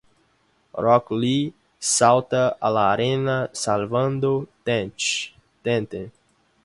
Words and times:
Rock 0.85 1.11
Lee 1.17 1.51
salta 1.91 2.41
a 2.59 2.71
la 2.79 2.87
arena 2.95 3.35
salvando 3.53 4.33
Tenten. 4.71 6.11